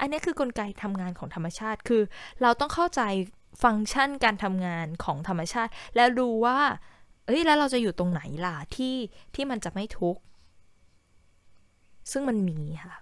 [0.00, 2.02] อันนี้คือกลไกทำงานของธรรมชาติคือ
[2.42, 3.02] เราต้องเข้าใจ
[3.62, 6.58] ฟังก์ชันการทำงานของธรรมชาติ แล้วดูว่า
[7.26, 8.96] เอ้ยแล้วเราจะอยู่ตรงไหนล่ะที่
[9.34, 10.20] ที่มันจะไม่ทุกข์
[12.10, 12.94] ซึ่งมันมีค่ะ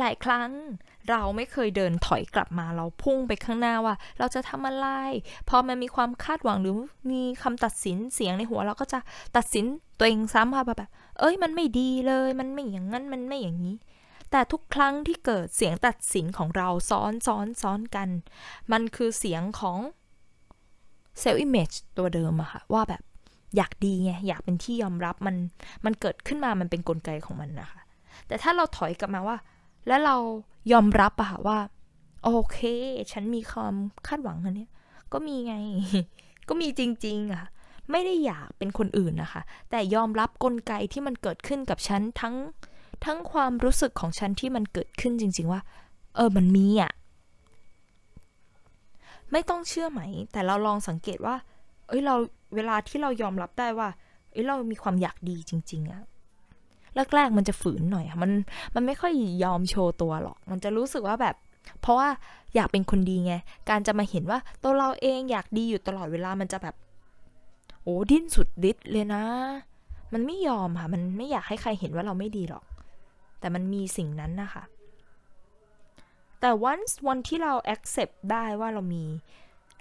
[0.00, 0.50] หลาย ๆ ครั้ง
[1.10, 4.86] เราไม่เคยเดินถอยกลับมาเราพุ่งไปข้างหน้าว่า เราจะทำอะไร
[5.48, 6.74] พอมันมีความคาดหวังหรือ
[7.10, 8.98] มีคำตัดสินเสียงในหัว เราก็จะ
[9.36, 9.64] ตัดสิน
[9.98, 10.78] ตัวเองซ้ำค่ะแบบ
[11.18, 13.76] เอ้ยมันไม่ดีเลย มันไม่อย่างนั้นมันไม่อย่างนี้
[14.30, 18.08] แต่ทุกครั้งที่เกิดเสียงตัดสินของเราซ้อนซ้อนซ้อนกัน
[18.72, 19.78] มันคือเสียงของ
[21.20, 23.02] self image ตัวเดิมอะค่ะว่าแบบ
[23.56, 25.36] อยากดีไงอยากเป็นที่ยอมรับมัน
[25.84, 27.80] มันเกิดขึ้นมามันเป็นกลไกของมันนะคะ
[28.26, 29.36] แต่ถ้าเราถอยกลับมาว่า
[29.86, 30.16] และเรา
[30.72, 31.58] ยอมรับอะว่า
[32.24, 32.58] โอเค
[33.12, 33.74] ฉันมีความ
[34.06, 34.68] คาดหวังอันนี้
[35.12, 35.54] ก็มีไง
[36.48, 37.44] ก็มีจริง ๆอะ
[37.90, 42.34] ไม่ได้อยากเป็นคนอื่นนะคะ แต่ยอมรับกลไกที่มันเกิดขึ้นกับฉันทั้ง
[43.04, 45.60] ทั้งความรู้สึกของฉันที่มันเกิดขึ้นจริง ๆ ว่า
[46.16, 46.92] เออมันมีอะ
[49.32, 50.00] ไม่ต้องเชื่อไหม
[50.32, 51.36] แต่เราลองสังเกตว่า
[51.88, 52.14] เอ้ยเรา
[52.54, 53.88] เวลาที่เรายอมรับได้ว่า
[54.32, 56.02] เอ้ยเรามีความอยากดีจริง ๆอะ
[57.14, 58.30] แรกๆมันจะฝืนหน่อยมัน
[58.74, 59.12] มันไม่ค่อย
[59.44, 61.34] ยอมโชว์ตัวหรอก มันจะรู้สึกว่าแบบ
[61.80, 62.08] เพราะว่า
[62.54, 63.34] อยากเป็นคนดีไง
[63.70, 66.74] การจะมาเห็นว่าตัวเราเองอยากดีอยู่ตลอดเวลามันจะแบบ
[67.82, 69.22] โอ้ดิ้นสุดฤทธิ์เลยนะ
[70.12, 72.64] มันไม่ยอมค่ะ มันไม่อยากให้ใครเห็นว่าเราไม่ดีหรอก
[73.40, 74.64] แต่มันมีสิ่งนั้นนะคะ
[76.40, 79.04] แต่ once วันที่เรา accept ได้ว่าเรามี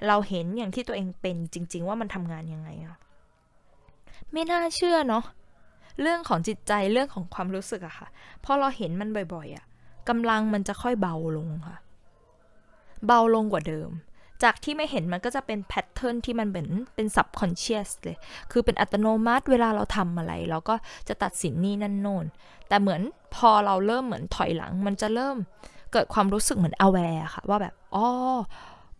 [0.08, 2.97] เราเห็นอย่างที่ตัวเองเป็นจริง ๆ ว่ามันทำงานยังไงอะ
[4.32, 5.23] ไม่น่าเชื่อเนาะ
[6.01, 8.08] เรื่องของจิตใจเรื่องของความรู้สึกอะค่ะ
[8.43, 9.65] พอเราเห็นมันบ่อยๆอะ
[10.10, 11.77] กำลังมันจะค่อยเบาลงค่ะ
[13.08, 13.89] เบาลงกว่าเดิม
[14.43, 18.17] จากที่ไม่เห็นมันก็จะเป็นแพทเทิร์นที่มันเป็นเป็น subconscious เลย
[18.51, 20.75] คือเป็นอัตโนมัติ เวลาเราทำอะไร เราก็
[21.08, 22.25] จะตัดสินนี่นั่นโน่น
[22.67, 23.01] แต่เหมือน
[23.36, 25.36] พอเราเริ่มเหมือนถอยหลัง มันจะเริ่ม
[25.91, 28.08] เกิดความรู้สึกเหมือน aware ค่ะ ว่าแบบอ๋อ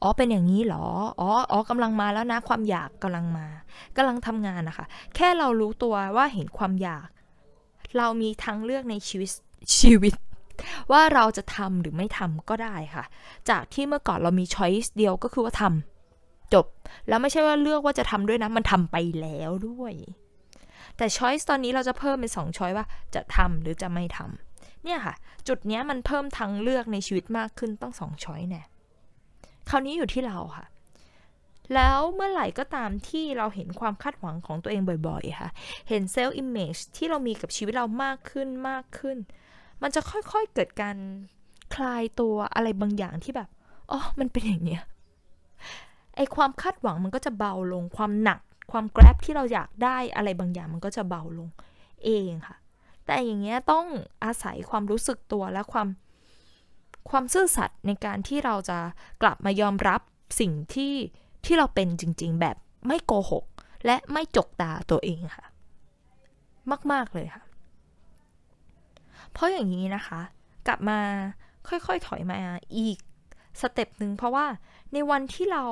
[0.02, 0.86] อ๋อเป็นอย่างนี้หรอ
[1.20, 3.48] อ๋ออ๋อกำลังมาแล้วนะ ความอยากกำลังมา
[3.98, 7.08] กำลังทำงานนะคะ แค่เรารู้ตัวว่าเห็นความอยาก
[7.98, 9.30] เรามีทางเลือกในชีวิต
[9.78, 10.14] ชีวิต
[10.92, 13.04] ว่าเราจะทำหรือไม่ทำก็ได้ค่ะ
[13.50, 16.66] จากที่เมื่อก่อนเรามีช้อยส์เดียวก็คือว่าทำจบ
[17.08, 19.94] แล้วไม่ใช่ว่าเลือกว่าจะทำด้วยนะ มันทำไปแล้วด้วย
[20.98, 25.16] แต่ช้อยส์ตอนนี้เราจะเพิ่มเป็นสองช้อยว่าจะทำหรือจะไม่ทำเนี่ยค่ะ
[25.48, 28.64] จุดนี้มันเพิ่มทางเลือกในชีวิตมากขึ้นต้องสองช้อยแน่
[29.70, 30.66] คราวนี้อยู่ที่เราค่ะ
[31.76, 35.50] แล้วเมื่อไหร่ก็ตามที่เราเห็นความคาดหวังของตัวเองบ่อยๆ ค่ะ
[35.90, 39.18] เห็น self image ที่เรามีกับชีวิตเรามากขึ้นมากขึ้น
[39.82, 40.98] มันจะค่อยๆเกิดการ
[41.76, 43.50] คลายตัวอะไรบางอย่างที่แบบ
[43.92, 44.84] อ๋อมันเป็นอย่างเนี้ย
[46.16, 48.40] ไอความคาดหวังมันก็จะเบาลง ความหนัก
[48.72, 51.50] ความ grab ที่เราอยากได้อะไรบางอย่างมันก็จะเบาลง
[52.06, 52.58] เองค่ะ
[53.06, 53.86] แต่อย่างเงี้ยต้อง
[54.24, 55.88] อาศัยความรู้สึกตัวและความ
[57.10, 58.80] ความซื่อสัตย์ในการที่เราจะ
[59.22, 60.02] กลับมายอมรับ
[60.40, 60.94] สิ่งที่
[61.46, 62.56] ที่เราเป็นจริงๆ แบบ
[62.88, 63.46] ไม่โกหก
[63.86, 65.46] และไม่จกตาตัวเองค่ะ
[66.92, 67.44] มาก ๆ เลยค่ะ
[69.32, 70.22] เพราะอย่างนี้นะคะ
[70.68, 71.00] กลับมา
[71.68, 72.40] ค่อยๆ ถอยมา
[72.78, 72.98] อีก
[73.62, 74.46] สเต็ปหนึ่งเพราะว่า
[74.94, 75.64] ในวันที่เรา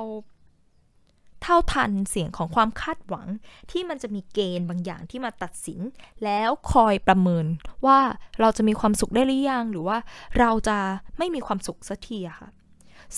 [1.44, 3.26] เท่าทันเสียงของความคาดหวัง
[3.70, 5.80] ที่มันจะมีเกณฑ์บางอย่างที่มาตัดสิน
[6.24, 7.46] แล้วคอยประเมิน
[7.86, 7.98] ว่า
[8.40, 9.98] เราจะมีความสุขได้หรือยัง หรือว่า
[10.38, 10.78] เราจะ
[11.18, 12.48] ไม่มีความสุขสักทีอะค่ะ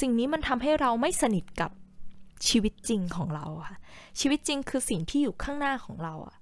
[0.01, 1.71] สิ่งนี้มันทำให้เราไม่สนิทกับ
[2.49, 3.77] ชีวิตจริงของเราค่ะ
[4.21, 6.37] ชีวิตจริงคือสิ่งที่อยู่ข้างหน้าของเราอะ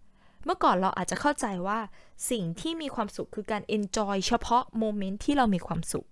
[0.44, 1.78] เมื่อก่อนเราอาจจะเข้าใจว่า
[2.30, 6.06] สิ่งที่มีความสุขคือการ enjoy เฉพาะโมเมนต์ที่เรามีความสุข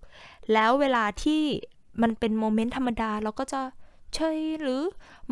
[0.53, 1.41] แล้วเวลาที่
[2.01, 3.61] มันเป็นโมเมนต์ธรรมดาเราก็จะ
[4.15, 4.81] เฉยหรือ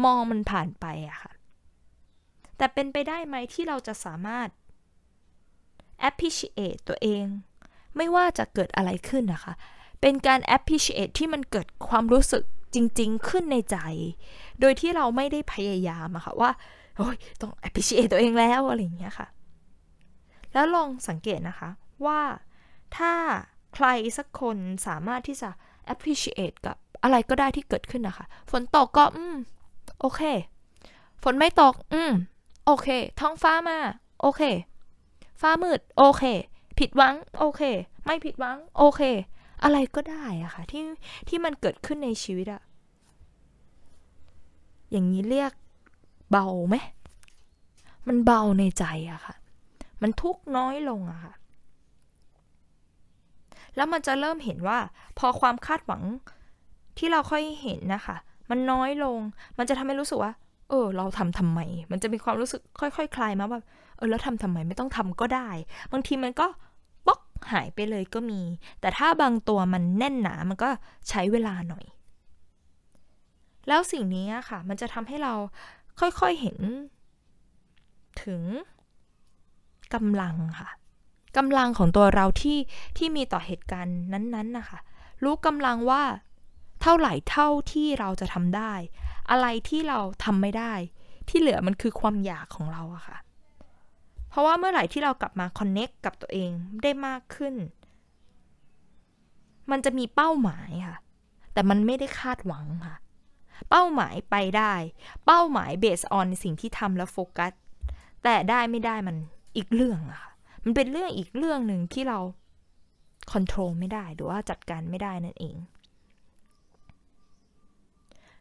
[0.04, 1.32] มองมันผ่านไปอะค่ะ
[2.58, 4.48] แต่เป็นไปได้ไหมที่เราจะสามารถ
[6.10, 7.26] appreciate ตัวเอง
[7.98, 9.54] ไม่ว่าจะเกิดอะไรขึ้นนะคะ
[10.02, 12.44] เป็นการ appreciate ที่มันเกิดความรู้สึก
[12.76, 13.78] จริง ๆ ขึ้นในใจ
[14.60, 16.52] โดยที่เราไม่ได้พยายามอะค่ะว่า
[16.98, 19.28] โอ้ยต้อง appreciate ตัวเองแล้วอะไรอย่างเงี้ยค่ะ
[20.54, 21.70] แล้วลองสังเกตนะคะ
[22.06, 22.22] ว่า
[22.98, 23.13] ถ้า
[23.76, 25.50] ใครสักคนสามารถที่จะ
[25.91, 29.36] appreciate กับอะไรก็ได้ที่เกิดขึ้นนะคะ ฝนตกก็อืม
[29.99, 30.21] โอเค
[31.23, 32.12] ฝนไม่ตก อืม
[32.65, 32.88] โอเค
[33.19, 33.77] ท้องฟ้ามา
[34.21, 34.41] โอเค
[35.41, 36.23] ฟ้ามืด โอเค
[36.80, 37.62] ผิดหวัง โอเค
[38.06, 39.01] ไม่ผิดหวัง โอเค
[39.63, 40.84] อะไรก็ได้อะค่ะ ที่
[41.27, 42.62] ที่มันเกิดขึ้นในชีวิตอะ
[44.91, 45.51] อย่างนี้เรียก
[46.32, 46.75] เบาไหม
[48.08, 49.36] มันเบาในใจอะค่ะ
[50.01, 51.34] มันทุกน้อยลงอะค่ะ
[53.75, 54.79] แล้วมันจะเริ่มเห็นว่า
[55.19, 56.03] พอความคาดหวัง
[56.97, 58.17] ที่เราค่อยเห็นนะคะ
[58.49, 59.17] มันน้อยลง
[59.57, 60.34] มันจะทำให้รู้สึกว่า
[60.69, 61.60] เออ เราทำทำไม
[61.91, 63.63] มันจะมีความรู้สึกค่อยๆคคลายมาแบบ
[63.97, 65.49] เออแล้วทำทำไมไม่ต้องทำก็ได้
[65.91, 66.47] บางทีมันก็
[67.07, 68.41] ป๊อกหายไปเลยก็มี
[68.81, 70.69] แต่ถ้าบางตัวมันแน่นหนา มันก็
[71.10, 71.86] ใช้เวลาหน่อย
[73.67, 75.34] แล้วสิ่งนี้ค่ะ มันจะทำให้เรา
[75.99, 76.60] ค่อยๆเห็น
[78.23, 78.41] ถึง
[79.93, 80.69] กำลังค่ะ
[81.38, 82.60] กำลังของตัวเราที่
[82.98, 84.80] ที่มีต่อเหตุการณ์นั้นๆนะคะ
[85.24, 86.04] รู้กำลังว่า
[86.82, 88.74] เท่าไหร่เท่าที่เราจะทำได้
[89.32, 90.74] อะไรที่เราทำไม่ได้
[91.30, 93.17] ที่เหลือมันคือความอยากของเราอะค่ะ
[94.30, 96.52] เพราะว่าเมื่อไหร่ที่เรากลับมาคอนเน็กกับตัวเอง
[96.84, 97.56] ได้มากขึ้น
[99.72, 100.98] มันจะมีเป้าหมายค่ะ
[101.54, 102.96] แต่มันไม่ได้คาดหวังค่ะ
[103.70, 104.74] เป้าหมายไปได้
[105.26, 107.54] เป้าหมายเบสออนในสิ่งที่ทำแล้วโฟกัส
[108.24, 109.15] แต่ได้ไม่ได้มัน
[109.56, 110.31] อีกเรื่องอะค่ะ
[110.63, 112.19] มันเป็นเรื่องอีกเรื่องหนึ่งที่เรา
[113.32, 115.56] คอนโทรลไม่ได้หรือว่าจัดการไม่ได้นั่นเอง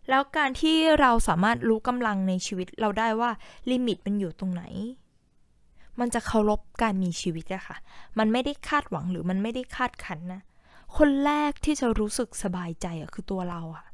[0.09, 3.31] แล้วการที่เราสามารถรู้กำลังในชีวิตเราได้ว่า
[3.71, 4.63] ลิมิตมันอยู่ตรงไหน
[6.01, 7.77] มันจะเคารพการมีชีวิตอะค่ะ
[8.19, 10.41] มันไม่ได้คาดหวังหรือมันไม่ได้คาดขันนะ
[10.97, 13.85] คนแรกที่จะรู้สึกสบายใจอะคือตัวเราอะ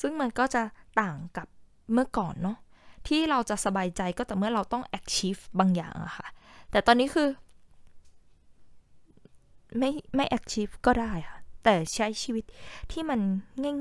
[0.00, 0.62] ซึ่งมันก็จะ
[1.00, 1.46] ต่างกับ
[1.92, 2.56] เมื่อก่อนเนาะ
[3.06, 6.26] ที่เราจะสบายใจก็แต่เมื่อเราต้อง achieve บางอย่างอะค่ะ
[6.70, 7.28] แต่ตอนนี้คือ
[9.78, 12.44] ไม่ไม่ achieve ก็ได้ค่ะ แต่ใช้ชีวิต
[12.92, 13.20] ที่มัน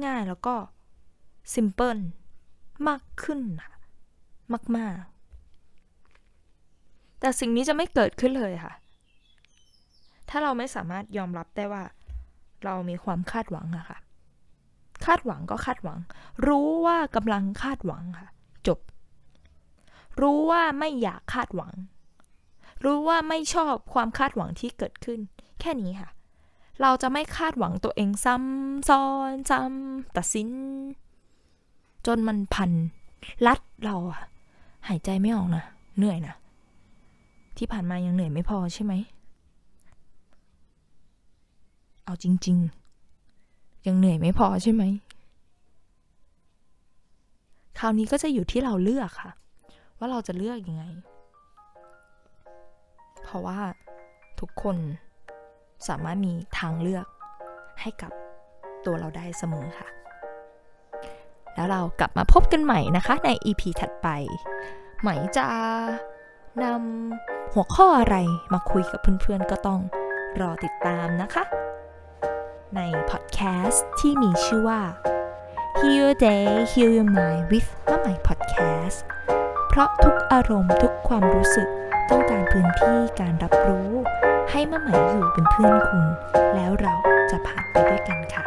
[0.05, 0.55] ง่าย ๆ แล้วก็
[1.53, 2.01] simple
[2.87, 3.39] มากขึ้น
[4.77, 4.95] มาก
[6.31, 8.73] ๆ แต่สิ่งนี้จะไม่เกิดขึ้นเลยค่ะ
[10.29, 11.83] ถ้าเราไม่สามารถยอมรับได้ว่า
[12.65, 13.97] เรามีความคาดหวังอะค่ะ
[15.05, 15.99] คาดหวังก็คาดหวัง
[16.47, 18.29] รู้ว่ากำลังคาดหวังค่ะ
[18.67, 18.79] จบ
[20.21, 21.73] รู้ว่าไม่อยากคาดหวัง
[22.85, 25.19] รู้ว่าไม่ชอบความคาดหวังที่เกิดขึ้น
[25.59, 26.09] แค่นี้ค่ะ
[26.81, 30.49] เราจะไม่คาดหวังตัวเองซ้ำซ้อนซ้ำตัดสิน
[32.05, 32.71] จนมันพัน
[33.47, 34.21] ลัดเราอะ
[34.87, 35.63] หายใจไม่ออกนะ
[35.97, 36.35] เหนื่อยนะ
[37.57, 38.93] ที่ผ่านมายังเหนื่อยไม่พอใช่ไหม
[42.05, 42.57] เอาจริง
[43.21, 44.83] ๆ ยังเหนื่อยไม่พอใช่ไหม
[47.79, 49.31] คราวนี้ก็จะอยู่ที่เราเลือกค่ะ
[49.97, 50.85] ว่าเราจะเลือกยังไง
[53.23, 53.59] เพราะว่า
[54.39, 54.77] ทุกคน
[55.87, 57.05] สามารถมีทางเลือก
[57.81, 58.11] ให้กับ
[58.85, 59.87] ตัวเราได้เสมอค่ะ
[61.55, 64.07] แล้วเรากลับมาพบกันใหม่นะคะใน EP ถัดไป
[65.01, 65.47] ไหมจะ
[66.63, 68.17] นำหัวข้ออะไร
[68.53, 69.81] มาคุยกับเพื่อนๆ ก็ต้อง
[70.41, 71.43] รอติดตามนะคะ
[72.75, 74.81] ในพอดแคสต์ที่มีชื่อว่า
[75.79, 78.99] Heal Your Day Heal Your Mind with มะใหม่ Podcast
[79.75, 81.67] เพราะทุกอารมณ์ทุกความรู้สึก
[82.09, 83.89] ต้องการพื้นที่การรับรู้
[84.51, 86.05] ให้มะไหม่อยู่เป็นเพื่อนคุณ
[86.55, 86.93] แล้วเรา
[87.31, 88.43] จะผ่านไปด้วยกันค่ะ